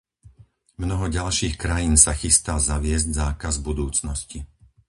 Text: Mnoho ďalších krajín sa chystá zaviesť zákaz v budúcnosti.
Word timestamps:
Mnoho 0.81 1.05
ďalších 1.17 1.59
krajín 1.63 1.93
sa 2.03 2.13
chystá 2.21 2.53
zaviesť 2.71 3.07
zákaz 3.21 3.53
v 3.61 3.65
budúcnosti. 3.69 4.39